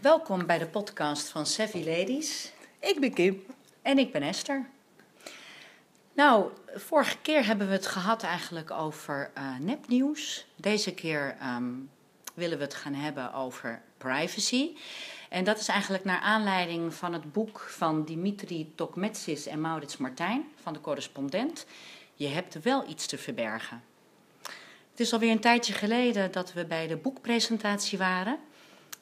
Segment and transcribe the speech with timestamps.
[0.00, 2.52] Welkom bij de podcast van Savvy Ladies.
[2.78, 3.42] Ik ben Kim.
[3.82, 4.68] En ik ben Esther.
[6.12, 10.46] Nou, vorige keer hebben we het gehad eigenlijk over uh, nepnieuws.
[10.56, 11.90] Deze keer um,
[12.34, 14.76] willen we het gaan hebben over privacy.
[15.28, 20.44] En dat is eigenlijk naar aanleiding van het boek van Dimitri Tokmetsis en Maurits Martijn
[20.62, 21.66] van de correspondent.
[22.14, 23.82] Je hebt wel iets te verbergen.
[24.90, 28.38] Het is alweer een tijdje geleden dat we bij de boekpresentatie waren.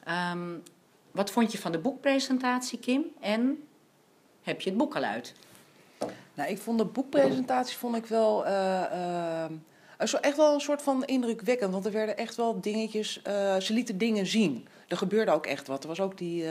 [0.07, 0.63] Um,
[1.11, 3.05] wat vond je van de boekpresentatie, Kim?
[3.19, 3.63] En
[4.41, 5.33] heb je het boek al uit?
[6.33, 8.51] Nou, ik vond de boekpresentatie vond ik wel uh,
[8.91, 11.71] uh, echt wel een soort van indrukwekkend.
[11.71, 13.21] Want er werden echt wel dingetjes.
[13.27, 14.67] Uh, ze lieten dingen zien.
[14.87, 15.83] Er gebeurde ook echt wat.
[15.83, 16.45] Er was ook die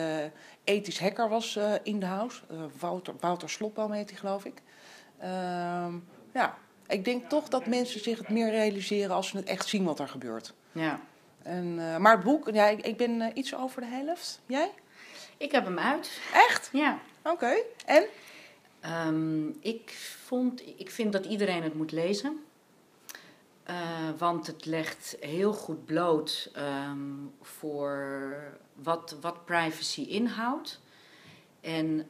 [0.65, 2.43] ethisch hacker was in de house.
[2.79, 4.63] Wouter, Wouter Slopbaum heet hij, geloof ik.
[5.19, 5.93] Ehm,
[6.33, 9.85] ja, ik denk toch dat mensen zich het meer realiseren als ze het echt zien
[9.85, 10.55] wat er gebeurt.
[10.73, 11.01] Ja.
[11.49, 14.41] En, uh, maar het boek, ja, ik, ik ben uh, iets over de helft.
[14.47, 14.73] Jij?
[15.37, 16.21] Ik heb hem uit.
[16.33, 16.69] Echt?
[16.73, 16.99] Ja.
[17.23, 17.33] Oké.
[17.33, 17.63] Okay.
[17.87, 18.05] En?
[19.07, 19.91] Um, ik,
[20.25, 22.45] vond, ik vind dat iedereen het moet lezen.
[23.71, 23.77] Uh,
[24.19, 28.37] want het legt heel goed bloot um, voor
[28.75, 30.81] wat, wat privacy inhoudt.
[31.61, 32.09] En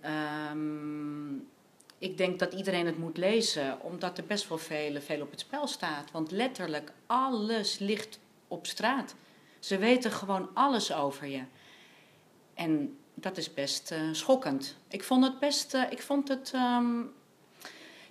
[0.50, 1.48] um,
[1.98, 5.40] ik denk dat iedereen het moet lezen, omdat er best wel veel, veel op het
[5.40, 6.10] spel staat.
[6.10, 9.14] Want letterlijk alles ligt op straat.
[9.58, 11.42] Ze weten gewoon alles over je.
[12.54, 14.76] En dat is best uh, schokkend.
[14.88, 17.12] Ik vond het best, uh, ik vond het, um,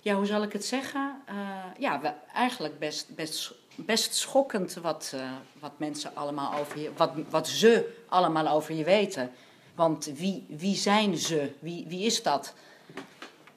[0.00, 1.22] ja, hoe zal ik het zeggen?
[1.30, 1.34] Uh,
[1.78, 5.14] ja, eigenlijk best, best, best schokkend wat,
[5.60, 9.30] wat mensen allemaal over je, wat, wat ze allemaal over je weten.
[9.74, 11.52] Want wie, wie zijn ze?
[11.58, 12.54] Wie, wie is dat?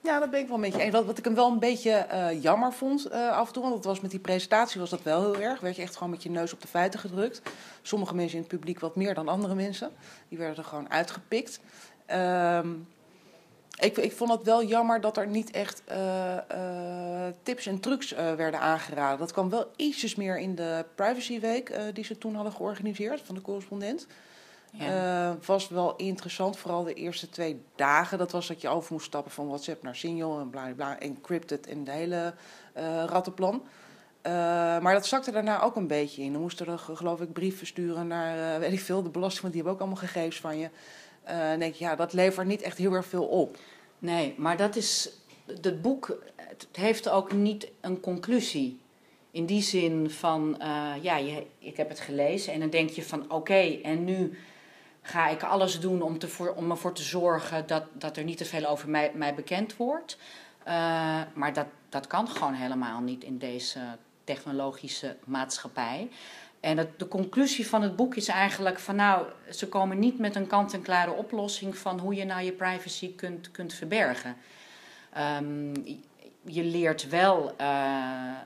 [0.03, 0.91] Ja, dat ben ik wel een beetje eens.
[0.93, 3.75] Wat, wat ik hem wel een beetje uh, jammer vond uh, af en toe, want
[3.75, 5.59] dat was met die presentatie was dat wel heel erg.
[5.59, 7.41] Werd je echt gewoon met je neus op de feiten gedrukt.
[7.81, 9.91] Sommige mensen in het publiek wat meer dan andere mensen.
[10.29, 11.59] Die werden er gewoon uitgepikt.
[12.13, 12.87] Um,
[13.79, 16.37] ik, ik vond het wel jammer dat er niet echt uh,
[17.43, 19.19] tips en trucs werden aangeraden.
[19.19, 23.35] Dat kwam wel ietsjes meer in de Privacy Week die ze toen hadden georganiseerd van
[23.35, 24.07] de correspondent.
[24.71, 25.29] Ja.
[25.29, 28.17] Uh, was wel interessant, vooral de eerste twee dagen.
[28.17, 31.67] Dat was dat je over moest stappen van WhatsApp naar Signal en bla bla, encrypted
[31.67, 32.33] en de hele
[32.77, 33.53] uh, rattenplan.
[33.55, 34.31] Uh,
[34.79, 36.31] maar dat zakte daarna ook een beetje in.
[36.31, 39.63] Dan moesten er geloof ik brieven sturen naar, weet ik veel, de belasting, want die
[39.63, 40.69] hebben ook allemaal gegevens van je.
[41.25, 43.57] dan denk je, ja, dat levert niet echt heel erg veel op.
[43.99, 45.09] Nee, maar dat is,
[45.61, 48.79] het boek het heeft ook niet een conclusie.
[49.31, 50.55] In die zin van,
[51.01, 54.37] ja, je, ik heb het gelezen en dan denk je van, oké, okay, en nu
[55.01, 58.37] ga ik alles doen om, te voor, om ervoor te zorgen dat, dat er niet
[58.37, 60.17] te veel over mij, mij bekend wordt.
[60.67, 63.79] Uh, maar dat, dat kan gewoon helemaal niet in deze
[64.23, 66.09] technologische maatschappij.
[66.59, 70.47] En de conclusie van het boek is eigenlijk van nou, ze komen niet met een
[70.47, 74.35] kant-en-klare oplossing van hoe je nou je privacy kunt, kunt verbergen.
[75.39, 75.73] Um,
[76.43, 77.67] je leert wel uh,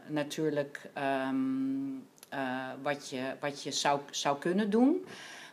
[0.07, 0.89] natuurlijk
[1.27, 5.05] um, uh, wat je, wat je zou, zou kunnen doen.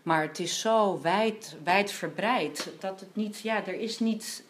[0.03, 4.45] Maar het is zo wijd, verbreid dat het niet, ja, er is niet.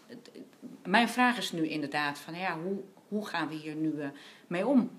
[0.84, 4.06] Mijn vraag is nu inderdaad van, ja, hoe, hoe gaan we hier nu uh,
[4.46, 4.90] mee om?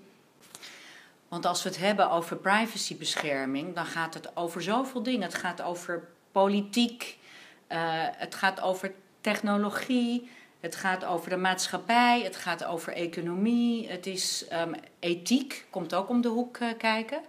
[1.28, 5.22] Want als we het hebben over privacybescherming, dan gaat het over zoveel dingen.
[5.22, 7.18] Het gaat over politiek,
[7.68, 14.06] uh, het gaat over technologie, het gaat over de maatschappij, het gaat over economie, het
[14.06, 17.20] is um, ethiek, komt ook om de hoek uh, kijken.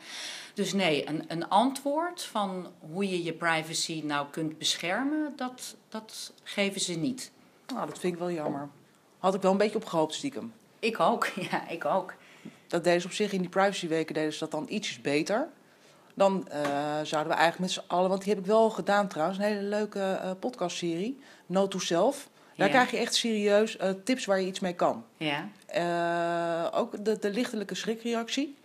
[0.56, 6.34] Dus nee, een, een antwoord van hoe je je privacy nou kunt beschermen, dat, dat
[6.44, 7.32] geven ze niet.
[7.68, 8.70] Nou, dat vind ik wel jammer.
[9.20, 10.54] Had ik wel een beetje op gehoopt stiekem.
[10.80, 12.14] Ik ook, ja, ik ook.
[12.68, 15.48] Dat deden ze op zich in die privacyweken deden ze dat dan ietsjes beter.
[16.14, 16.56] Dan uh,
[17.04, 19.62] zouden we eigenlijk met z'n allen, want die heb ik wel gedaan trouwens, een hele
[19.62, 22.30] leuke uh, podcastserie, No to Self.
[22.56, 22.74] Daar ja.
[22.74, 25.06] krijg je echt serieus uh, tips waar je iets mee kan.
[25.18, 25.50] Ja.
[26.74, 28.56] ook de, de lichtelijke schrikreactie.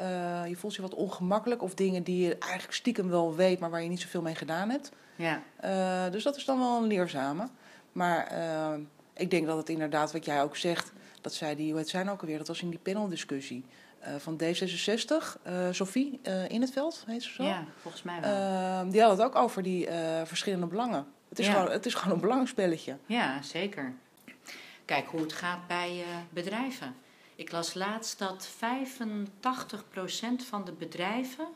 [0.00, 3.70] Uh, je voelt je wat ongemakkelijk of dingen die je eigenlijk stiekem wel weet, maar
[3.70, 4.92] waar je niet zoveel mee gedaan hebt.
[5.16, 5.42] Ja.
[5.64, 7.48] Uh, dus dat is dan wel een leerzame.
[7.92, 8.74] Maar uh,
[9.14, 12.10] ik denk dat het inderdaad, wat jij ook zegt, dat zei die, hoe het zijn
[12.10, 13.64] ook alweer, dat was in die paneldiscussie
[14.18, 17.42] van D66, Sophie in het veld, heet ze zo?
[17.42, 18.90] Ja, volgens mij wel.
[18.90, 19.88] die had het ook over die
[20.24, 21.06] verschillende belangen.
[21.28, 21.52] Het is, ja.
[21.52, 22.96] gewoon, het is gewoon een belangenspelletje.
[23.06, 23.92] Ja, zeker.
[24.84, 26.94] Kijk hoe het gaat bij bedrijven.
[27.34, 28.54] Ik las laatst dat 85%
[30.48, 31.48] van de bedrijven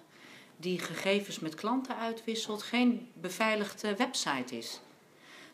[0.56, 4.80] die gegevens met klanten uitwisselt, geen beveiligde website is.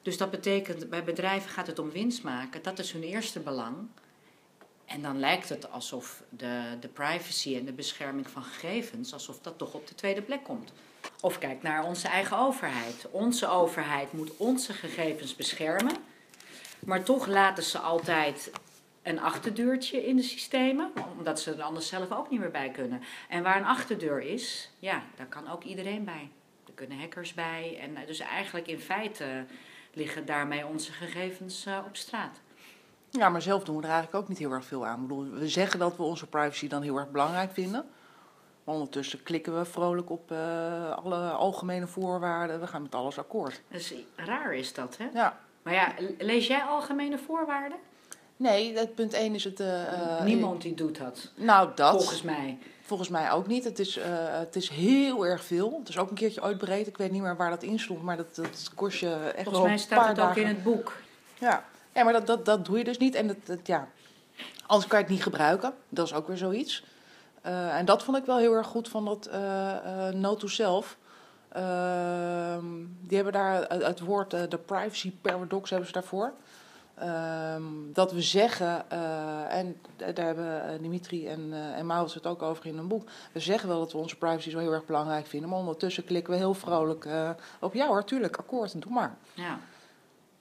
[0.02, 2.62] Dus dat betekent, bij bedrijven gaat het om winst maken.
[2.62, 3.76] Dat is hun eerste belang.
[4.84, 9.58] En dan lijkt het alsof de, de privacy en de bescherming van gegevens, alsof dat
[9.58, 10.72] toch op de tweede plek komt.
[11.20, 13.06] Of kijk naar onze eigen overheid.
[13.10, 15.96] Onze overheid moet onze gegevens beschermen.
[16.78, 18.50] Maar toch laten ze altijd
[19.02, 23.02] een achterdeurtje in de systemen, omdat ze er anders zelf ook niet meer bij kunnen.
[23.28, 26.30] En waar een achterdeur is, ja, daar kan ook iedereen bij.
[26.66, 27.78] Er kunnen hackers bij.
[27.80, 29.44] En eh, dus eigenlijk in feite
[29.92, 32.40] liggen daarmee onze gegevens uh, op straat.
[33.10, 35.00] Ja, maar zelf doen we er eigenlijk ook niet heel erg veel aan.
[35.02, 37.84] Ik bedoel, we zeggen dat we onze privacy dan heel erg belangrijk vinden.
[38.64, 42.60] Maar ondertussen klikken we vrolijk op uh, alle algemene voorwaarden.
[42.60, 43.62] We gaan met alles akkoord.
[43.68, 45.08] Dus raar is dat, hè?
[45.12, 45.38] Ja.
[45.62, 47.78] Maar ja, lees jij algemene voorwaarden?
[48.36, 49.60] Nee, het punt 1 is het.
[49.60, 51.30] Uh, Niemand die doet dat.
[51.34, 51.90] Nou, dat.
[51.90, 52.58] Volgens mij.
[52.82, 53.64] Volgens mij ook niet.
[53.64, 55.76] Het is, uh, het is heel erg veel.
[55.78, 56.86] Het is ook een keertje uitbreed.
[56.86, 59.66] Ik weet niet meer waar dat in stond, maar dat, dat kost je echt Volgens
[59.66, 60.96] mij staat het ook in het boek.
[61.38, 61.64] Ja,
[61.94, 63.14] ja maar dat, dat, dat doe je dus niet.
[63.14, 63.88] En dat, dat, ja,
[64.66, 65.74] anders kan je het niet gebruiken.
[65.88, 66.84] Dat is ook weer zoiets.
[67.46, 69.30] Uh, en dat vond ik wel heel erg goed van dat
[70.14, 70.96] No to Self.
[71.48, 72.66] Ehm,
[73.00, 76.32] die hebben daar het woord de privacy paradox hebben ze daarvoor.
[77.00, 82.42] Um, dat we zeggen, uh, en daar hebben Dimitri en, uh, en Maurits het ook
[82.42, 83.08] over in een boek.
[83.32, 86.32] We zeggen wel dat we onze privacy zo heel erg belangrijk vinden, maar ondertussen klikken
[86.32, 87.30] we heel vrolijk uh,
[87.60, 89.16] op ja hoor, tuurlijk, akkoord, doe maar.
[89.34, 89.58] Ja.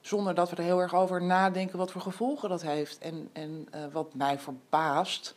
[0.00, 2.98] Zonder dat we er heel erg over nadenken wat voor gevolgen dat heeft.
[2.98, 5.34] En, en wat mij verbaast,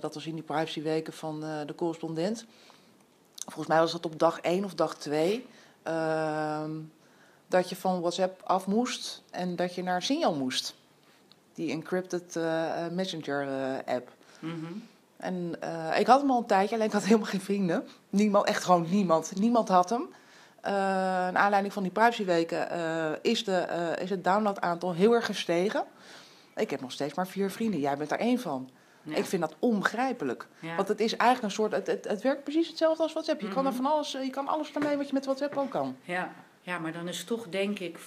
[0.00, 2.46] dat was in die privacyweken van de correspondent.
[3.44, 5.46] Volgens mij was dat op dag 1 of dag 2
[7.48, 10.74] dat je van WhatsApp af moest en dat je naar Signal moest.
[11.54, 14.10] Die encrypted uh, messenger uh, app.
[14.38, 14.82] Mm -hmm.
[15.16, 17.88] En uh, ik had hem al een tijdje, alleen ik had helemaal geen vrienden.
[18.10, 19.32] Niemand, echt gewoon niemand.
[19.38, 20.08] Niemand had hem.
[20.62, 22.68] naar aanleiding van die privacyweken
[23.22, 23.66] is, de,
[24.00, 25.84] is het downloadaantal heel erg gestegen.
[26.56, 27.80] Ik heb nog steeds maar vier vrienden.
[27.80, 28.70] Jij bent er één van.
[29.02, 29.16] Ja.
[29.16, 30.46] Ik vind dat onbegrijpelijk.
[30.60, 30.76] Ja.
[30.76, 31.72] Want het is eigenlijk een soort.
[31.72, 33.40] Het, het, het werkt precies hetzelfde als WhatsApp.
[33.40, 33.54] Je Mhm.
[33.54, 35.96] kan er van alles, je kan alles ermee wat je met WhatsApp ook kan.
[36.02, 36.32] Ja.
[36.66, 37.98] Ja, maar dan is toch denk ik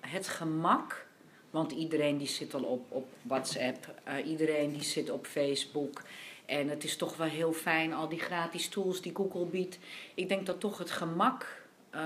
[0.00, 1.06] het gemak.
[1.50, 6.02] Want iedereen die zit al op, op WhatsApp, uh, iedereen die zit op Facebook.
[6.46, 9.78] En het is toch wel heel fijn, al die gratis tools die Google biedt.
[10.14, 11.62] Ik denk dat toch het gemak
[11.94, 12.00] uh,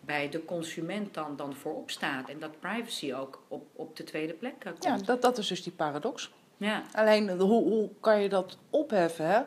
[0.00, 2.28] bij de consument dan, dan voorop staat.
[2.28, 4.84] En dat privacy ook op, op de tweede plek uh, komt.
[4.84, 6.32] Ja, dat, dat is dus die paradox.
[6.56, 6.82] Ja.
[6.92, 9.26] Alleen, hoe, hoe kan je dat opheffen?
[9.26, 9.42] Hè?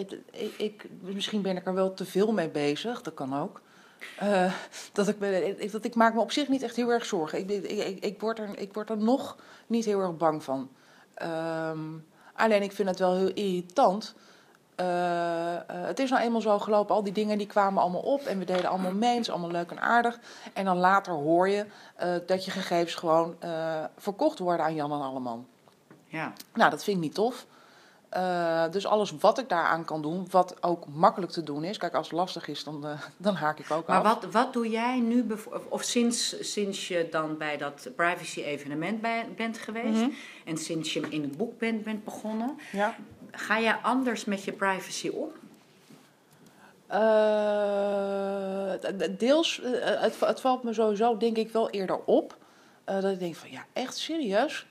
[0.00, 0.18] Ik,
[0.56, 3.60] ik, misschien ben ik er wel te veel mee bezig, dat kan ook.
[4.22, 4.52] Uh,
[4.92, 7.38] dat, ik, dat ik maak me op zich niet echt heel erg zorgen.
[7.38, 10.68] Ik, ik, ik, word, er, ik word er nog niet heel erg bang van.
[11.22, 14.14] Um, alleen ik vind het wel heel irritant.
[14.80, 18.20] Uh, uh, het is nou eenmaal zo gelopen, al die dingen die kwamen allemaal op
[18.20, 20.18] en we deden allemaal mee, het is allemaal leuk en aardig.
[20.52, 21.66] En dan later hoor je
[22.26, 23.36] dat je gegevens gewoon
[23.96, 25.46] verkocht worden aan Jan en Alleman.
[26.06, 26.32] Ja.
[26.54, 27.46] Nou, dat vind ik niet tof.
[28.16, 31.78] Uh, dus alles wat ik daaraan kan doen, wat ook makkelijk te doen is.
[31.78, 34.02] Kijk, als het lastig is, dan, uh, dan haak ik ook maar af.
[34.02, 35.26] Maar wat, wat doe jij nu,
[35.68, 39.00] of sinds, sinds je dan bij dat privacy-evenement
[39.36, 39.86] bent geweest...
[39.86, 39.96] Mhm.
[39.96, 40.14] Mm -hmm.
[40.44, 42.58] en sinds je in het boek bent, bent begonnen...
[42.72, 42.94] Ja.
[43.30, 45.30] ga jij anders met je privacy om?
[46.90, 48.72] Uh,
[49.18, 52.36] deels, het, het, valt me sowieso denk ik wel eerder op.
[52.84, 54.66] dat ik denk van, ja, echt serieus?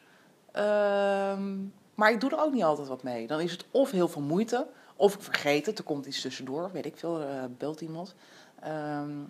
[0.52, 1.54] Ehm,
[2.02, 3.28] maar ik doe er ook niet altijd wat mee.
[3.28, 6.70] Dan is het of heel veel moeite, of ik vergeet het, er komt iets tussendoor,
[6.72, 7.28] weet ik veel, uh,
[7.58, 8.16] belt iemand.
[8.64, 9.28] Um,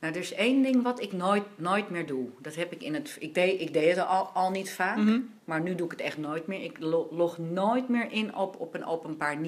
[0.00, 2.28] nou, er is één ding wat ik nooit, nooit meer doe.
[2.40, 3.16] Dat heb ik in het.
[3.20, 5.06] Ik deed, ik deed het al, al niet vaak, Mhm.
[5.06, 5.30] mm -hmm.
[5.44, 6.62] maar nu doe ik het echt nooit meer.
[6.62, 6.78] Ik
[7.10, 9.38] log nooit meer in op, op een openbaar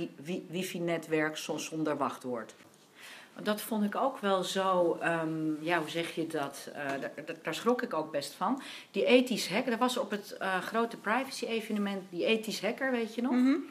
[0.48, 2.54] wifi-netwerk zonder wachtwoord.
[3.42, 6.70] Dat vond ik ook wel zo, um, ja, hoe zeg je dat?
[6.72, 8.62] Uh, daar, daar, schrok ik ook best van.
[8.90, 13.22] Die ethisch hacker, dat was op het uh, grote privacy-evenement, die ethisch hacker, weet je
[13.22, 13.32] nog?
[13.32, 13.64] Mm -hmm.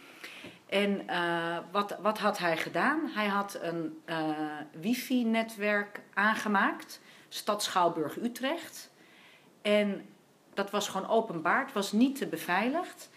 [0.66, 3.10] En uh, wat, wat had hij gedaan?
[3.14, 4.02] Hij had een
[4.72, 8.92] wifi-netwerk aangemaakt, Stad Schouwburg-Utrecht.
[9.62, 10.06] En
[10.54, 13.10] dat was gewoon openbaar, het was niet te beveiligd.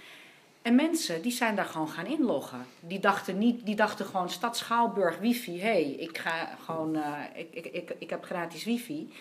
[0.63, 2.67] En mensen die zijn daar gewoon gaan inloggen.
[2.81, 5.61] Die dachten, niet, die dachten gewoon stad Schouwburg wifi.
[5.61, 9.13] Hé, hey, ik ga gewoon, uh, ik, ik, ik, ik heb gratis wifi.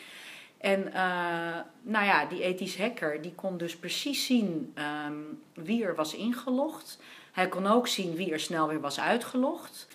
[0.57, 4.73] En uh, nou ja, die ethisch hacker die kon dus precies zien
[5.07, 6.99] um, wie er was ingelogd.
[7.31, 9.87] Hij kon ook zien wie er snel weer was uitgelogd.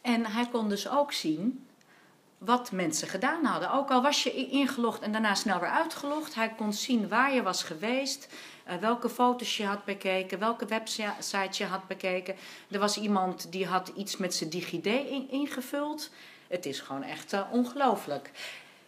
[0.00, 1.66] En hij kon dus ook zien
[2.38, 3.72] wat mensen gedaan hadden.
[3.72, 6.34] Ook al was je ingelogd en daarna snel weer uitgelogd.
[6.34, 8.28] Hij kon zien waar je was geweest.
[8.68, 12.34] Uh, welke foto's je had bekeken, welke website je had bekeken.
[12.70, 16.10] Er was iemand die had iets met zijn DigiD in, ingevuld.
[16.48, 18.30] Het is gewoon echt uh, ongelooflijk.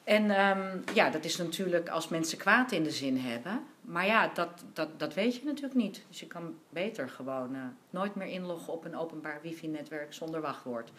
[0.05, 3.65] En um, ja, dat is natuurlijk als mensen kwaad in de zin hebben.
[3.81, 6.03] Maar ja, dat, dat, dat weet je natuurlijk niet.
[6.09, 10.91] Dus je kan beter gewoon uh, nooit meer inloggen op een openbaar wifi-netwerk zonder wachtwoord.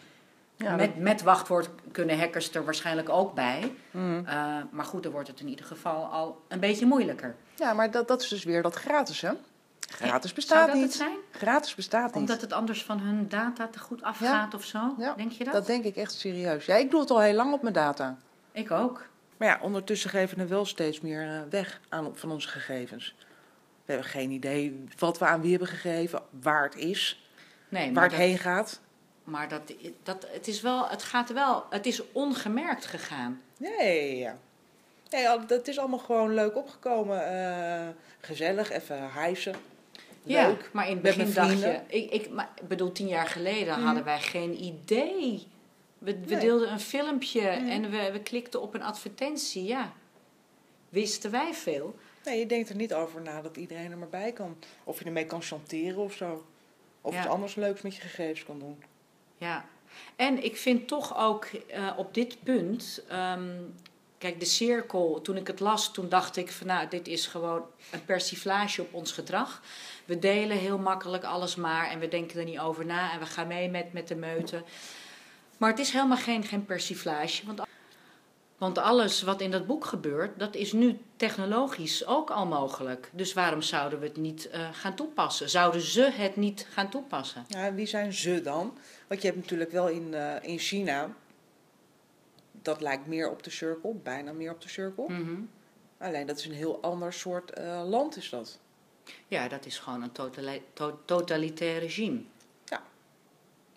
[0.58, 3.74] Ja, met, dat- met wachtwoord kunnen hackers er waarschijnlijk ook bij.
[3.90, 4.22] Mhm.
[4.26, 7.34] Eh, maar goed, dan wordt het in ieder geval al een beetje moeilijker.
[7.56, 9.30] Ja, maar dat, dat is dus weer dat gratis, hè?
[9.90, 10.84] Gratis Zou bestaat dat niet.
[10.84, 11.16] het zijn?
[11.30, 12.14] Gratis bestaat niet.
[12.14, 14.94] Omdat het anders van hun data te goed afgaat of zo?
[14.98, 15.52] Ja, Denk je dat?
[15.52, 16.66] Dat denk ik echt serieus.
[16.66, 18.16] Ja, ik doe het al heel lang op mijn data.
[18.52, 19.06] Ik ook.
[19.36, 23.14] Maar ja, ondertussen geven we wel steeds meer eh, weg aan, van onze gegevens.
[23.84, 27.28] We hebben geen idee wat we aan wie hebben gegeven, waar het is,
[27.68, 28.80] Nee, waar het dat, heen gaat.
[29.30, 33.42] Maar dat, dat, het is wel, het gaat wel, het is ongemerkt gegaan.
[33.56, 34.38] Nee, ja.
[35.10, 37.26] Nee, dat is allemaal gewoon leuk opgekomen.
[37.26, 37.88] eh,
[38.20, 39.54] gezellig, even hijsen.
[40.22, 40.70] Ja, Leuk.
[40.72, 43.84] maar in het begin dacht je, ik, ik, maar, bedoel, tien jaar geleden Mhm.
[43.86, 45.46] hadden wij geen idee.
[45.98, 46.40] We, we Nee.
[46.40, 47.68] deelden een filmpje Mhm.
[47.68, 49.92] en we, we klikten op een advertentie, ja.
[50.88, 51.94] Wisten wij veel.
[52.24, 54.56] Nee, je denkt er niet over na dat iedereen er maar bij kan.
[54.84, 56.46] Of je ermee kan chanteren of zo.
[57.00, 57.18] Of Ja.
[57.20, 58.82] iets anders leuks met je gegevens kan doen.
[59.38, 59.64] Ja,
[60.16, 63.02] en ik vind toch ook eh, op dit punt.
[63.08, 63.48] ehm,
[64.18, 67.62] kijk, de cirkel, toen ik het las, toen dacht ik van nou, dit is gewoon
[67.90, 69.62] een persiflage op ons gedrag.
[70.04, 73.26] We delen heel makkelijk alles maar en we denken er niet over na en we
[73.26, 74.62] gaan mee met, met de meute.
[75.56, 77.46] Maar het is helemaal geen, geen persiflage.
[77.46, 77.60] Want,
[78.58, 83.10] want alles wat in dat boek gebeurt, dat is nu technologisch ook al mogelijk.
[83.12, 85.50] Dus waarom zouden we het niet eh, gaan toepassen?
[85.50, 87.44] Zouden ze het niet gaan toepassen?
[87.48, 88.78] Ja, wie zijn ze dan?
[89.06, 91.10] Want je hebt natuurlijk wel in, eh, in China.
[92.62, 95.08] Dat lijkt meer op de cirkel, bijna meer op de cirkel.
[95.08, 95.40] Mhm.
[95.98, 98.58] Alleen dat is een heel ander soort eh, land is dat.
[99.28, 102.20] Ja, dat is gewoon een totali- to- totalitair regime.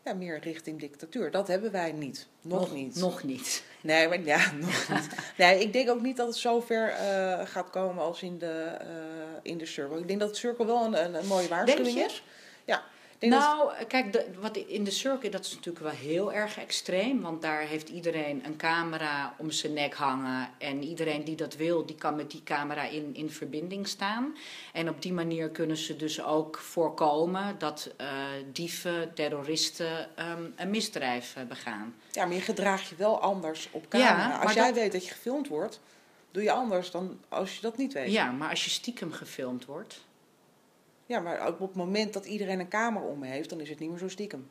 [0.05, 1.31] Ja, meer richting dictatuur.
[1.31, 2.27] Dat hebben wij niet.
[2.41, 2.95] Nog, niet.
[2.95, 3.63] Nog niet.
[3.81, 5.07] Nee, maar ja, nog niet.
[5.37, 8.87] Nee, ik denk ook niet dat het zover eh gaat komen als in de, eh,
[9.41, 9.99] in de circle.
[9.99, 12.23] Ik denk dat de circle wel een, een, een mooie waarschuwing is.
[12.65, 12.83] Ja.
[13.29, 17.21] Dat- Nou, kijk, de, wat in de circuit, dat is natuurlijk wel heel erg extreem.
[17.21, 20.49] Want daar heeft iedereen een camera om zijn nek hangen.
[20.57, 24.35] En iedereen die dat wil, die kan met die camera in, in verbinding staan.
[24.73, 28.07] En op die manier kunnen ze dus ook voorkomen dat eh,
[28.51, 31.95] dieven, terroristen ehm, een misdrijf eh, begaan.
[32.11, 34.37] ja, maar je gedraagt je wel anders op Ja, camera.
[34.39, 35.79] als jij dat- weet dat je gefilmd wordt,
[36.31, 38.11] doe je anders dan als je dat niet weet.
[38.11, 40.01] Ja, maar als je stiekem gefilmd wordt.
[41.11, 43.69] Ja, maar ook op het moment dat iedereen een camera om me heeft, dan is
[43.69, 44.49] het niet meer zo stiekem.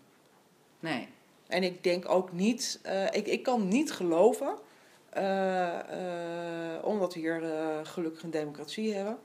[0.81, 1.09] Nee.
[1.47, 4.55] En ik denk ook niet, eh, ik, ik kan niet geloven,
[5.11, 7.43] eh, eh, omdat we hier
[7.83, 9.19] gelukkig een democratie hebben,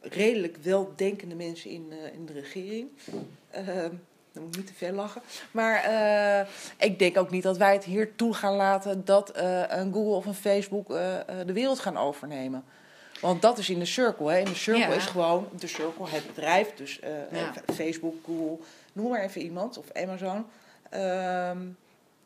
[0.00, 2.88] redelijk weldenkende mensen in, in de regering.
[4.32, 5.22] Dan moet ik niet te veel lachen.
[5.50, 5.84] Maar
[6.78, 9.36] ik denk ook niet dat wij het hier toe gaan laten dat
[9.68, 10.88] een Google of een Facebook
[11.46, 12.64] de wereld gaan overnemen.
[13.20, 14.30] Want dat is in de circle.
[14.30, 14.38] Hè.
[14.38, 14.94] In de circle Ja.
[14.94, 16.74] is gewoon de circle, het bedrijf.
[16.74, 17.54] Dus eh, Ja.
[17.66, 18.58] eh, Facebook, Google,
[18.92, 19.78] noem maar even iemand.
[19.78, 20.46] Of Amazon.
[20.90, 21.58] Ehm,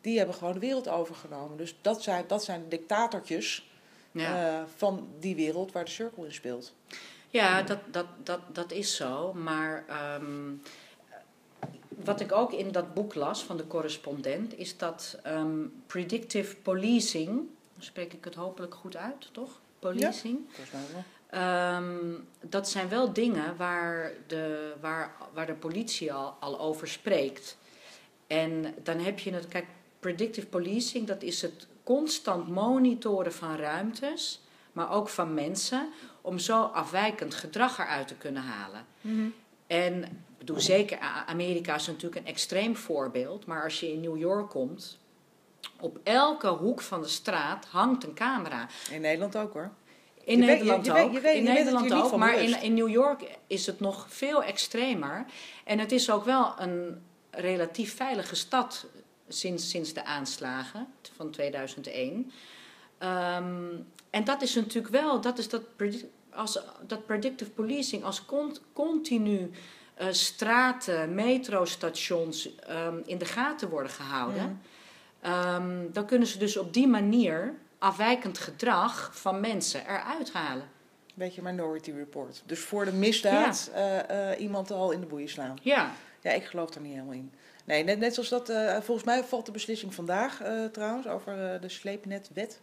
[0.01, 1.57] die hebben gewoon de wereld overgenomen.
[1.57, 3.69] Dus dat zijn, dat zijn de dictatortjes
[4.13, 4.59] Ja.
[4.59, 6.73] eh, van die wereld waar de circle in speelt.
[7.29, 9.33] Ja, dat, dat, dat, dat is zo.
[9.33, 10.53] Maar ehm,
[12.05, 17.27] wat ik ook in dat boek las van de correspondent, is dat ehm, predictive policing,
[17.75, 19.61] dan spreek ik het hopelijk goed uit, toch?
[19.81, 20.39] Policing.
[21.31, 27.57] Ehm, dat zijn wel dingen waar de, waar, waar de politie al, al over spreekt.
[28.27, 29.67] En dan heb je het, kijk,
[30.01, 34.41] predictive policing, dat is het constant monitoren van ruimtes,
[34.73, 35.89] maar ook van mensen,
[36.21, 38.87] om zo afwijkend gedrag eruit te kunnen halen.
[39.67, 44.19] En ik bedoel, zeker Amerika is natuurlijk een extreem voorbeeld, maar als je in New
[44.19, 44.99] York komt,
[45.81, 48.67] op elke hoek van de straat hangt een camera.
[48.91, 49.71] In Nederland ook hoor.
[50.25, 51.19] In Je weet- Nederland je- ook.
[51.19, 52.17] weet- in Nederland ook.
[52.17, 55.25] Maar in, in New York is het nog veel extremer.
[55.65, 58.87] En het is ook wel een relatief veilige stad
[59.29, 60.87] sinds, sinds de aanslagen
[61.17, 62.33] van 2001.
[62.99, 63.65] Ehm,
[64.11, 65.63] en dat is natuurlijk wel, dat is dat,
[66.35, 69.51] als, dat predictive policing als cont- continu
[69.95, 74.43] eh, straten, metrostations ehm, in de gaten worden gehouden.
[74.43, 74.55] Mhm.
[75.21, 80.69] Ehm, dan kunnen ze dus op die manier afwijkend gedrag van mensen eruit halen.
[81.15, 82.43] Beetje Minority Report.
[82.47, 85.59] Dus voor de misdaad eh, eh, iemand al in de boeien slaan.
[85.63, 87.33] Ja, Ja, ik geloof er niet helemaal in.
[87.65, 91.69] Nee, net, net zoals dat, eh, volgens mij valt de beslissing vandaag trouwens over de
[91.69, 92.61] sleepnetwet.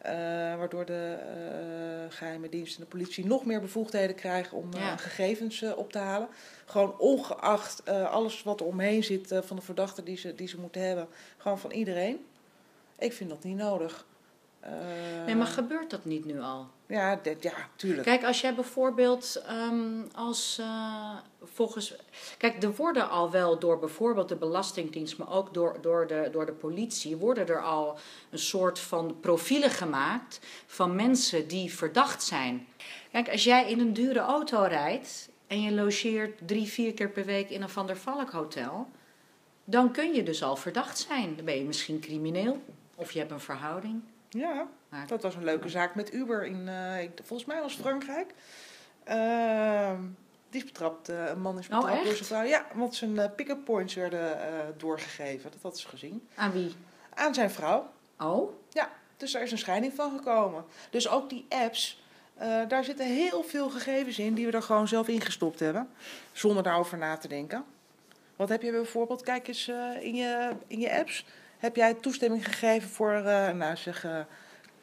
[0.00, 0.12] Eh,
[0.56, 4.96] waardoor de eh, geheime dienst en de politie nog meer bevoegdheden krijgen om eh, Ja.
[4.96, 6.28] gegevens op te halen.
[6.66, 10.82] Gewoon ongeacht alles wat er omheen zit van de verdachten die ze, die ze moeten
[10.86, 11.08] hebben.
[11.36, 12.24] Gewoon van iedereen.
[12.98, 14.06] Ik vind dat niet nodig.
[14.60, 14.70] Eh,
[15.26, 16.66] Nee, maar gebeurt dat niet nu al?
[16.86, 18.02] ja, dit- ja, tuurlijk.
[18.06, 21.94] Kijk, als jij bijvoorbeeld ehm, als eh, volgens.
[22.38, 26.46] Kijk, er worden al wel door bijvoorbeeld de Belastingdienst, maar ook door, door, de, door
[26.46, 27.98] de politie, worden er al
[28.30, 32.66] een soort van profielen gemaakt van mensen die verdacht zijn.
[33.12, 37.24] Kijk, als jij in een dure auto rijdt en je logeert drie, vier keer per
[37.24, 38.88] week in een Van der Valk hotel,
[39.64, 41.36] dan kun je dus al verdacht zijn.
[41.36, 42.62] Dan ben je misschien crimineel
[42.94, 44.00] of je hebt een verhouding.
[44.30, 47.72] Ja, Maar- dat was een leuke zaak met Uber in, eh, ik- volgens mij was
[47.72, 48.34] het Frankrijk.
[49.04, 50.00] Ehm,
[50.50, 52.42] die is betrapt, eh, een man is Oh, betrapt door zijn vrouw.
[52.42, 54.38] Ja, want zijn eh, pick-up points werden
[54.76, 55.50] doorgegeven.
[55.50, 56.28] Dat had ze gezien.
[56.34, 56.74] Aan wie?
[57.14, 57.90] Aan zijn vrouw.
[58.18, 58.58] Oh,
[59.16, 60.64] Dus daar is een scheiding van gekomen.
[60.90, 62.02] Dus ook die apps,
[62.34, 65.88] eh, daar zitten heel veel gegevens in die we er gewoon zelf ingestopt hebben.
[66.32, 67.64] Zonder daarover na te denken.
[68.36, 69.68] Wat heb je bijvoorbeeld, kijk eens
[70.00, 71.26] in, je, in je apps.
[71.60, 74.20] Heb jij toestemming gegeven voor, eh, nou zeg, eh,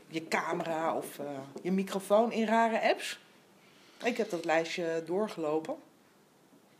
[0.08, 1.26] je camera of eh,
[1.62, 3.20] je microfoon in rare apps?
[4.04, 5.76] Ik heb dat lijstje doorgelopen.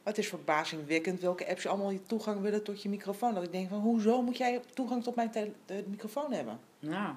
[0.04, 3.34] Het is verbazingwekkend welke apps allemaal je toegang willen tot je microfoon.
[3.34, 5.56] Dat ik denk van, hoezo moet jij toegang tot mijn
[5.88, 6.60] microfoon hebben?
[6.80, 7.14] nou.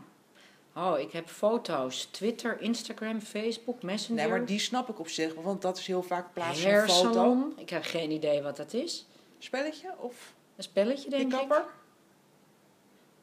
[0.74, 2.04] Oh, ik heb foto's.
[2.04, 4.22] Twitter, Instagram, Facebook, Messenger.
[4.22, 7.52] Nee, maar die snap ik op zich, want dat is heel vaak plaats van foto.
[7.56, 9.06] Ik heb geen idee wat dat is.
[9.38, 11.62] Spelletje of Een spelletje, denk ik.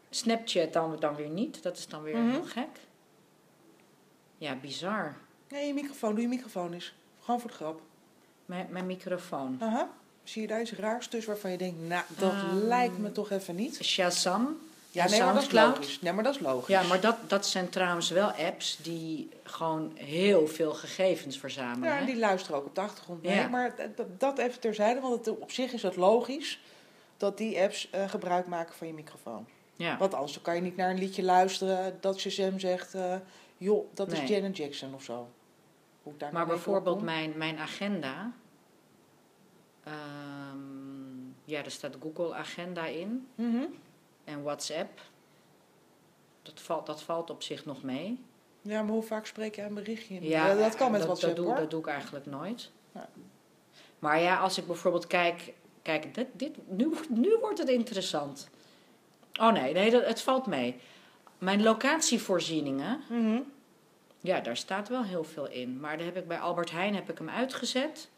[0.10, 1.64] Snapchat dan, dan weer niet.
[1.64, 2.30] Dat is dan weer Mhm.
[2.32, 2.68] heel gek.
[4.38, 5.16] Ja, bizar.
[5.50, 6.94] Nee, je microfoon, doe je microfoon eens.
[7.24, 7.82] Gewoon voor de grap.
[8.46, 9.58] Mijn, mijn microfoon.
[9.60, 9.90] Aha.
[10.24, 13.32] Zie je daar iets raars tussen waarvan je denkt, nou, dat Ehm, lijkt me toch
[13.32, 13.80] even niet.
[13.84, 14.58] Shazam.
[14.92, 16.02] Ja, en nee, maar dat is logisch.
[16.02, 16.68] Nee, maar dat is logisch.
[16.68, 21.90] Ja, maar dat, dat zijn trouwens wel apps die gewoon heel veel gegevens verzamelen.
[21.94, 22.06] Ja, hè?
[22.06, 23.36] die luisteren ook op de achtergrond mee.
[23.36, 23.48] Ja.
[23.48, 26.60] Maar dat- dat, dat even terzijde, want het, op zich is het logisch
[27.18, 29.48] dat die apps eh, gebruik maken van je microfoon.
[29.78, 29.98] Ja.
[29.98, 33.16] Want anders kan je niet naar een liedje luisteren dat Shazam zegt, eh,
[33.58, 34.30] joh, dat is.
[34.30, 35.28] Janet Jackson of zo.
[36.04, 38.32] Hoe ik daar Maar bijvoorbeeld mijn, mijn agenda.
[39.84, 43.64] ehm, ja, er staat Google Agenda in Mhm.
[44.24, 45.02] en WhatsApp.
[46.42, 48.24] Dat valt, dat valt op zich nog mee.
[48.62, 50.24] Ja, maar hoe vaak spreek je een berichtje in?
[50.24, 51.62] Ja, dat kan met dat, WhatsApp dat doe, hoor.
[51.62, 52.72] dat doe ik eigenlijk nooit.
[52.92, 53.10] Ja.
[54.00, 58.50] Maar ja, als ik bijvoorbeeld kijk, kijk dit, dit, nu, nu wordt het interessant.
[59.40, 60.76] Oh nee, nee dat, het valt mee.
[61.38, 63.40] Mijn locatievoorzieningen, Mhm.
[64.22, 65.80] ja, daar staat wel heel veel in.
[65.80, 68.10] Maar daar heb ik bij Albert Heijn heb ik hem uitgezet.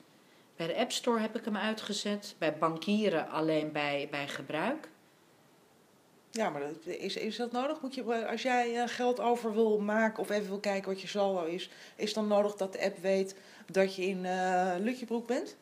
[0.55, 2.35] Bij de App Store heb ik hem uitgezet.
[2.37, 4.89] Bij bankieren alleen bij, bij gebruik.
[6.31, 7.81] Ja, maar dat, is, is dat nodig?
[7.81, 11.07] Moet je, als jij eh, geld over wil maken of even wil kijken wat je
[11.07, 13.35] saldo is, is dan nodig dat de app weet
[13.71, 15.55] dat je in eh Lutjebroek bent?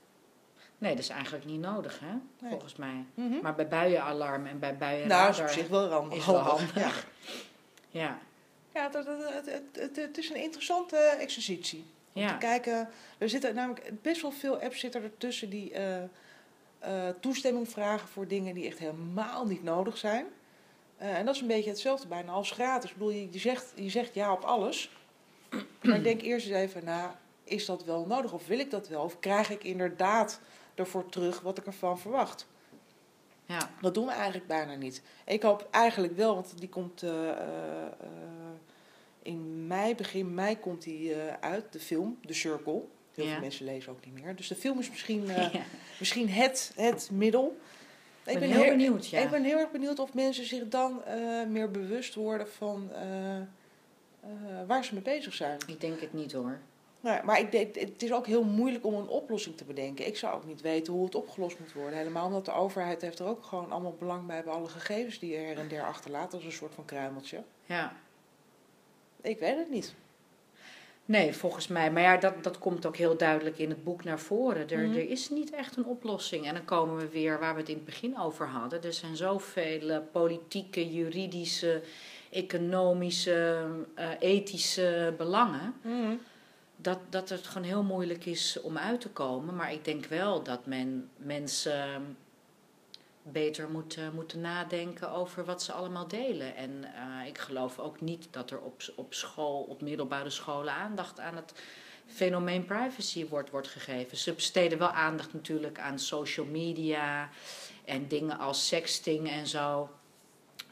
[0.78, 2.12] Nee, dat is eigenlijk niet nodig, hè?
[2.40, 2.52] Nee.
[2.52, 3.06] Volgens mij.
[3.13, 3.42] Mhm.
[3.42, 6.18] Maar bij buienalarm en bij Nou, buienradar is op zich wel handig.
[6.18, 6.76] is wel handig.
[6.76, 6.92] Ja,
[7.90, 8.20] Ja,
[8.74, 11.86] ja dat, het, het, het, het is een interessante exercitie.
[12.13, 12.32] Om ja.
[12.32, 16.04] te kijken, er zitten namelijk best wel veel apps zitten ertussen die eh,
[16.80, 20.26] eh, toestemming vragen voor dingen die echt helemaal niet nodig zijn.
[20.98, 22.90] Eh, en dat is een beetje hetzelfde bijna als gratis.
[22.90, 24.92] Ik bedoel, je, je, zegt, je zegt ja op alles.
[25.82, 29.04] maar denk eerst eens even na, is dat wel nodig of wil ik dat wel?
[29.04, 30.40] Of krijg ik inderdaad
[30.78, 32.48] ervoor terug wat ik ervan verwacht?
[33.46, 33.70] ja.
[33.82, 35.02] Dat doen we eigenlijk bijna niet.
[35.26, 37.38] Ik hoop eigenlijk wel, want die komt eh, eh,
[39.22, 42.82] in mei, begin mei komt die eh, uit, de film, The Circle.
[43.13, 43.32] Heel Ja.
[43.32, 44.36] veel mensen lezen ook niet meer.
[44.36, 45.52] Dus de film is misschien, Ja.
[46.00, 47.58] misschien het, het middel.
[48.26, 49.20] Ik ben heel benieuwd, ja.
[49.20, 51.02] Ik ben heel erg benieuwd of mensen zich dan
[51.48, 52.90] meer bewust worden van
[54.68, 55.58] waar ze mee bezig zijn.
[55.68, 56.60] Ik denk het niet hoor.
[57.00, 60.08] Nou, maar ik denk, het is ook heel moeilijk om een oplossing te bedenken.
[60.08, 61.98] Ik zou ook niet weten hoe het opgelost moet worden.
[61.98, 65.36] Helemaal omdat de overheid heeft er ook gewoon allemaal belang bij bij alle gegevens die
[65.36, 66.34] her en der achterlaat.
[66.34, 67.44] als een soort van kruimeltje.
[67.66, 67.94] Ja.
[69.22, 69.94] Ik weet het niet.
[71.06, 71.92] Nee, volgens mij.
[71.92, 74.70] Maar ja, dat, dat komt ook heel duidelijk in het boek naar voren.
[74.70, 74.98] Er, Mhm.
[74.98, 76.46] er is niet echt een oplossing.
[76.48, 78.84] En dan komen we weer waar we het in het begin over hadden.
[78.84, 81.82] Er zijn zoveel eh, politieke, juridische,
[82.32, 85.74] economische, eh, ethische belangen.
[86.78, 89.56] Dat, dat het gewoon heel moeilijk is om uit te komen.
[89.56, 92.18] Maar ik denk wel dat men mensen
[93.24, 96.56] beter moet, eh, moeten nadenken over wat ze allemaal delen.
[96.56, 101.20] En eh, ik geloof ook niet dat er op, op school, op middelbare scholen aandacht
[101.20, 101.54] aan het
[102.06, 104.18] fenomeen privacy wordt, wordt gegeven.
[104.18, 107.30] Ze besteden wel aandacht natuurlijk aan social media
[107.86, 109.90] en dingen als sexting en zo.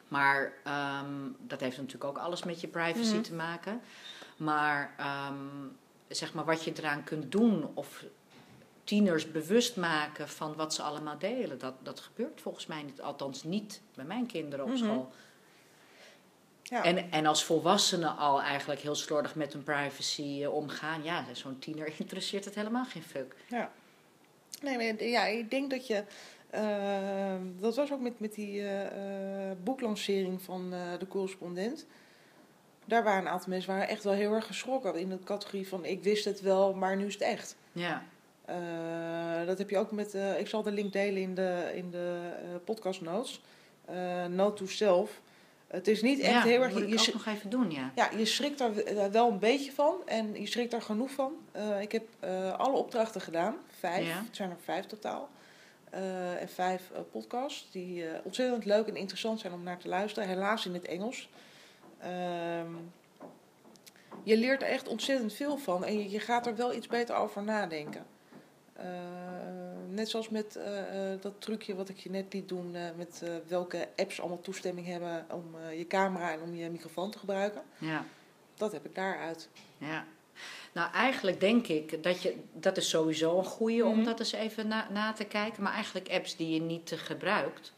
[0.07, 3.21] Maar ehm, dat heeft natuurlijk ook alles met je privacy Mhm.
[3.21, 3.81] te maken.
[4.37, 5.64] Maar ehm,
[6.07, 8.03] zeg maar wat je eraan kunt doen of
[8.83, 13.01] tieners bewust maken van wat ze allemaal delen, dat, dat gebeurt volgens mij niet.
[13.01, 14.83] Althans niet bij mijn kinderen op Mhm.
[14.83, 15.11] school.
[16.63, 16.83] Ja.
[16.83, 21.59] En, en als volwassenen al eigenlijk heel slordig met hun privacy eh, omgaan, ja, zo'n
[21.59, 23.35] tiener interesseert het helemaal geen fuck.
[23.49, 23.71] Ja.
[24.61, 26.03] Nee, ja, ik denk dat je.
[26.49, 31.85] eh, dat was ook met, met die eh, boeklancering van de correspondent.
[32.85, 35.85] Daar waren een aantal mensen waren echt wel heel erg geschrokken in de categorie van
[35.85, 37.55] ik wist het wel, maar nu is het echt.
[37.71, 38.03] Ja,
[38.45, 40.13] Eh, dat heb je ook met.
[40.13, 43.41] eh, ik zal de link delen in de, in de eh, podcast notes.
[44.29, 45.21] Note to self.
[45.67, 46.71] Het is niet echt ja, heel erg.
[46.73, 47.91] moet Je, ik je, ook nog even doen, ja.
[47.95, 48.71] ja, je schrikt er
[49.11, 51.33] wel een beetje van en je schrikt er genoeg van.
[51.81, 52.03] Ik heb
[52.57, 54.17] alle opdrachten gedaan, vijf, Ja.
[54.25, 55.29] het zijn er vijf totaal.
[56.39, 60.29] En vijf podcasts die ontzettend leuk en interessant zijn om naar te luisteren.
[60.29, 61.29] Helaas in het Engels.
[62.05, 62.73] Ehm,
[64.23, 67.15] je leert er echt ontzettend veel van en je, je gaat er wel iets beter
[67.15, 68.05] over nadenken.
[68.73, 68.85] Eh,
[69.89, 73.23] net zoals met eh, eh, dat trucje wat ik je net liet doen, eh, met
[73.47, 77.61] welke apps allemaal toestemming hebben om je camera en om je microfoon te gebruiken.
[77.77, 78.05] ja.
[78.57, 79.49] Dat heb ik daaruit.
[79.77, 80.05] Ja.
[80.73, 84.05] Nou, eigenlijk denk ik dat je, dat is sowieso een goede om Mhm.
[84.05, 85.63] dat eens even na, na te kijken.
[85.63, 87.73] Maar eigenlijk apps die je niet gebruikt,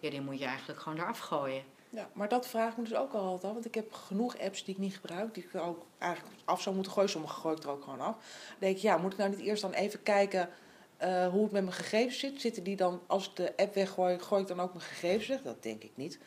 [0.00, 1.62] ja, die moet je eigenlijk gewoon eraf gooien.
[1.94, 3.52] Ja, maar dat vraag ik me dus ook al altijd af.
[3.52, 6.74] Want ik heb genoeg apps die ik niet gebruik, die ik ook eigenlijk af zou
[6.74, 7.10] moeten gooien.
[7.10, 8.14] Sommige gooi ik er ook gewoon af.
[8.14, 10.48] Dan denk ik, ja, moet ik nou niet eerst dan even kijken
[10.96, 12.40] eh, hoe het met mijn gegevens zit?
[12.40, 15.42] Zitten die dan, als ik de app weggooi, gooi ik dan ook mijn gegevens weg?
[15.42, 16.18] Dat denk ik niet.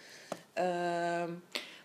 [0.54, 1.32] Ehm,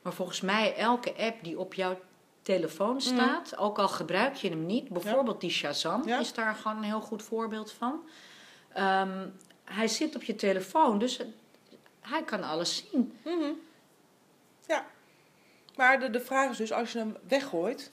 [0.02, 1.98] Maar volgens mij, elke app die op jouw
[2.42, 6.18] telefoon staat, ook al gebruik je hem niet, bijvoorbeeld die Shazam Ja.
[6.18, 8.00] is daar gewoon een heel goed voorbeeld van.
[8.72, 9.28] Ehm,
[9.64, 11.20] hij zit op je telefoon, dus
[12.00, 13.18] hij kan alles zien.
[13.24, 13.52] Ja.
[15.80, 17.90] Maar de, de vraag is dus, als je hem weggooit...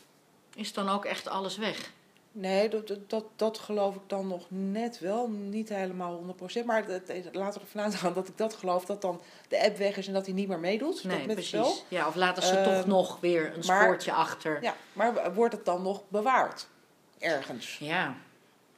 [0.55, 1.91] Is dan ook echt alles weg?
[2.31, 5.29] Nee, dat, dat- dat, geloof ik dan nog net wel.
[5.29, 6.65] Niet helemaal 100%.
[6.65, 8.85] Maar het, het- laten we ervan uitgaan dat ik dat geloof.
[8.85, 11.03] Dat dan de app weg is en dat hij niet meer meedoet.
[11.03, 11.51] Nee, met precies.
[11.59, 11.83] het.
[11.87, 14.61] Ja, of laten ze Ehm, toch nog weer een maar- spoortje achter.
[14.61, 16.67] Ja, maar wordt het dan nog bewaard?
[17.19, 17.77] Ergens.
[17.77, 18.15] Ja,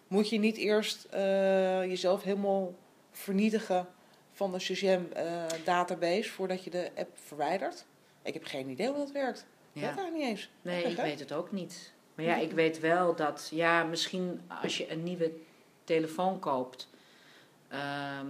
[0.08, 1.20] Moet je niet eerst eh,
[1.84, 2.74] jezelf helemaal
[3.12, 3.88] vernietigen
[4.34, 7.86] van de CGM-database voordat je de app verwijdert?
[8.30, 9.46] Ik heb geen idee hoe dat werkt.
[9.72, 9.74] Ja.
[9.74, 10.50] weet eigenlijk niet eens.
[10.62, 11.94] Nee, ik weet het ook niet.
[12.16, 15.32] Maar ja, ik weet wel dat, ja, misschien als je een nieuwe
[15.84, 16.90] telefoon koopt,
[17.68, 18.28] ehm,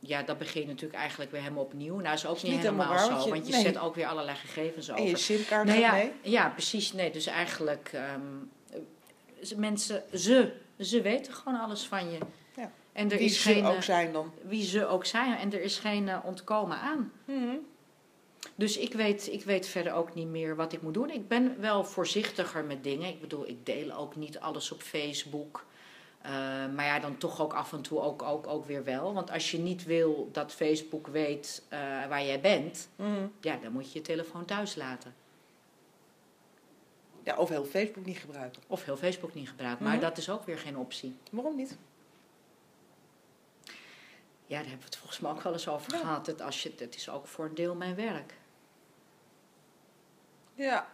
[0.00, 1.98] ja, dan begin je natuurlijk eigenlijk weer helemaal opnieuw.
[1.98, 3.62] Nou, is ook Is niet, niet helemaal, helemaal waar, zo, want je- nee.
[3.62, 5.02] zet ook weer allerlei gegevens over.
[5.04, 6.12] En je simkaart Nee, gaat ja, mee?
[6.22, 6.92] ja, precies.
[6.92, 8.20] Nee, dus eigenlijk, ehm,
[9.42, 12.18] ze- mensen, ze, ze weten gewoon alles van je.
[12.56, 12.70] Ja.
[12.92, 14.32] En er Wie is ze geen, ook eh, zijn dan.
[14.42, 17.12] wie ze ook zijn, en er is geen eh, ontkomen aan.
[17.24, 17.54] Mhm.
[18.54, 21.10] Dus ik weet, ik weet verder ook niet meer wat ik moet doen.
[21.10, 23.08] Ik ben wel voorzichtiger met dingen.
[23.08, 25.64] Ik bedoel, ik deel ook niet alles op Facebook.
[26.22, 26.30] Eh,
[26.74, 29.14] maar ja, dan toch ook af en toe ook, ook, ook weer wel.
[29.14, 33.26] Want als je niet wil dat Facebook weet eh, waar jij bent, Mhm.
[33.40, 35.14] ja, dan moet je je telefoon thuis laten.
[37.22, 38.62] Ja, of heel Facebook niet gebruiken.
[38.66, 39.84] Of heel Facebook niet gebruiken.
[39.84, 40.02] Maar Mhm.
[40.02, 41.16] dat is ook weer geen optie.
[41.30, 41.76] Waarom niet?
[44.48, 45.98] Ja, daar hebben we het volgens mij ook wel eens over Ja.
[45.98, 46.26] gehad.
[46.26, 48.34] Het, als je, is ook voor een deel mijn werk.
[50.54, 50.88] Ja.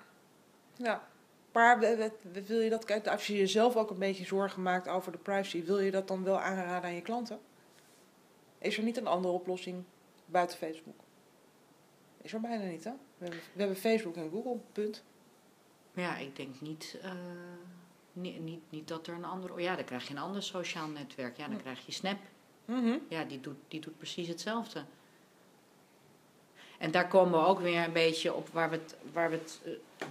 [0.76, 1.08] Ja.
[1.52, 1.78] Maar
[2.46, 5.64] wil je dat, kijk, als je jezelf ook een beetje zorgen maakt over de privacy,
[5.64, 7.40] wil je dat dan wel aanraden aan je klanten?
[8.58, 9.84] Is er niet een andere oplossing
[10.26, 11.00] buiten Facebook?
[12.22, 12.90] Is er bijna niet, hè?
[13.18, 15.04] We hebben, we hebben Facebook en Google, punt.
[15.92, 17.12] Ja, ik denk niet, eh,
[18.12, 19.60] niet, niet, niet dat er een andere...
[19.62, 21.36] Ja, dan krijg je een ander sociaal netwerk.
[21.36, 21.60] Ja, dan Hm.
[21.60, 22.18] krijg je Snap.
[22.64, 22.96] Mhm.
[23.08, 24.84] Ja, die doet, die doet precies hetzelfde.
[26.78, 29.60] En daar komen we ook weer een beetje op waar we het, waar we het
[29.64, 30.06] eh,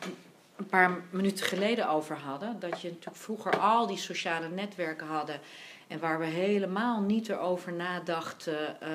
[0.55, 2.59] een paar minuten geleden over hadden.
[2.59, 5.39] Dat je natuurlijk vroeger al die sociale netwerken hadden.
[5.87, 8.89] En waar we helemaal niet erover nadachten eh,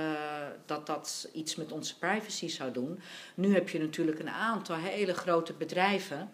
[0.67, 3.01] dat dat iets met onze privacy zou doen.
[3.35, 6.31] Nu heb je natuurlijk een aantal hele grote bedrijven.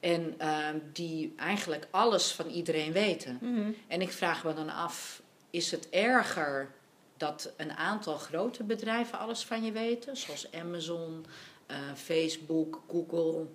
[0.00, 0.58] En eh,
[0.92, 3.38] die eigenlijk alles van iedereen weten.
[3.40, 3.70] Mhm.
[3.86, 6.70] En ik vraag me dan af, is het erger
[7.16, 10.16] dat een aantal grote bedrijven alles van je weten?
[10.16, 11.26] Zoals Amazon,
[11.66, 13.46] eh, Facebook, Google,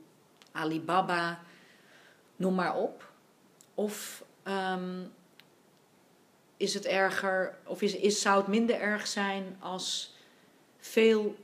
[0.52, 1.40] Alibaba,
[2.36, 3.12] noem maar op.
[3.74, 5.02] Of ehm,
[6.58, 10.16] is het erger, of is, is, zou het minder erg zijn als
[10.80, 11.36] veel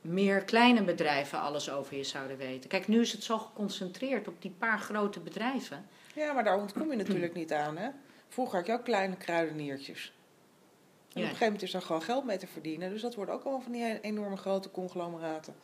[0.00, 2.70] meer kleine bedrijven alles over je zouden weten?
[2.70, 5.86] Kijk, nu is het zo geconcentreerd op die paar grote bedrijven.
[6.14, 7.88] Ja, maar daar ontkom je natuurlijk niet aan, hè?
[8.34, 10.04] Vroeger had je ook kleine kruideniertjes.
[10.06, 10.12] En
[11.08, 11.10] Ja.
[11.12, 12.90] op een gegeven moment is er gewoon geld mee te verdienen.
[12.90, 15.54] Dus dat worden ook allemaal van die enorme grote conglomeraten.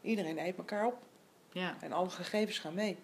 [0.00, 0.96] Iedereen eet elkaar op
[1.52, 2.96] Ja, en alle gegevens gaan mee.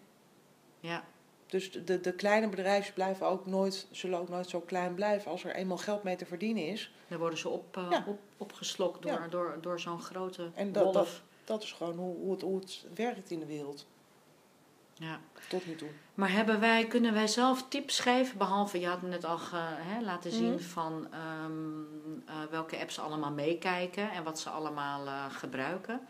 [0.81, 1.05] ja.
[1.47, 5.31] Dus de, de, kleine bedrijven blijven ook nooit, zullen ook nooit zo klein blijven.
[5.31, 6.93] Als er eenmaal geld mee te verdienen is.
[7.09, 8.05] Dan worden ze op, eh, Ja.
[8.07, 9.29] op, opgeslokt door, Ja.
[9.29, 10.95] door, door zo'n grote En dat- wolf.
[10.95, 13.87] dat- Dat is gewoon hoe, hoe, het, hoe het werkt in de wereld.
[14.99, 15.19] Ja.
[15.49, 15.89] Tot nu toe.
[16.15, 18.39] Maar hebben wij, kunnen wij zelf tips geven?
[18.39, 20.63] Behalve, je had net al ge- hè, laten zien Mhm.
[20.63, 21.81] van ehm,
[22.27, 26.01] eh, welke apps allemaal meekijken en wat ze allemaal eh, gebruiken.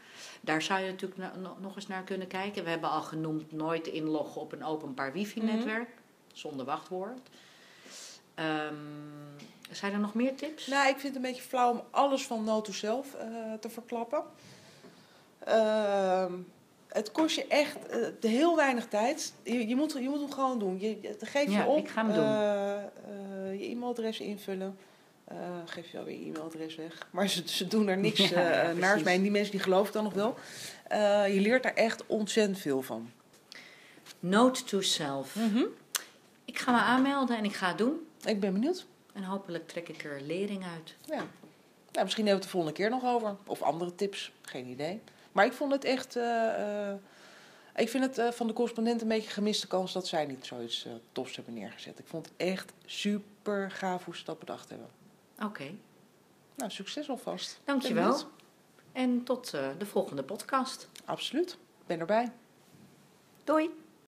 [0.41, 2.65] Daar zou je natuurlijk na- no- nog eens naar kunnen kijken.
[2.65, 5.89] We hebben al genoemd nooit inloggen op een openbaar wifi-netwerk,
[6.33, 7.29] zonder wachtwoord.
[8.35, 8.75] Ehm,
[9.71, 10.67] zijn er nog meer tips?
[10.67, 13.27] Nou, ik vind het een beetje flauw om alles van Noto zelf eh,
[13.61, 14.23] te verklappen.
[15.39, 16.33] Ehm,
[16.99, 19.33] het kost je echt eh, heel weinig tijd.
[19.43, 20.81] Je, je, moet, je moet hem gewoon doen.
[20.81, 21.79] Je, je- geef Ja, je op.
[21.79, 22.25] ik ga hem doen.
[22.25, 22.77] eh,
[23.53, 24.77] eh, je e-mailadres invullen.
[25.65, 27.09] Geef je alweer je e-mailadres weg.
[27.11, 29.15] Maar ze, ze doen er niks Ja, eh, naars mee.
[29.17, 30.35] En die mensen die geloven dan nog wel.
[31.33, 33.11] Je leert daar echt ontzettend veel van.
[34.21, 35.37] Note to self.
[36.45, 38.07] Ik ga me aanmelden en ik ga het doen.
[38.25, 38.87] Ik ben benieuwd.
[39.13, 40.95] En hopelijk trek ik er lering uit.
[41.05, 41.25] Ja.
[41.93, 43.37] Nou, misschien hebben we het de volgende keer nog over.
[43.47, 44.33] Of andere tips.
[44.43, 45.01] Geen idee.
[45.33, 46.17] Maar ik vond het echt...
[46.17, 46.97] eh, eh,
[47.77, 50.87] ik vind het eh, van de correspondent een beetje gemiste kans dat zij niet zoiets
[51.13, 51.99] tofs hebben neergezet.
[51.99, 54.89] Ik vond het echt super gaaf hoe ze dat bedacht hebben.
[55.45, 55.71] Oké,
[56.55, 57.61] Nou, succes alvast.
[57.65, 58.21] dankjewel.
[58.93, 60.89] En tot de volgende podcast.
[61.05, 61.57] Absoluut.
[61.87, 62.33] Ben erbij.
[63.45, 63.71] Doei!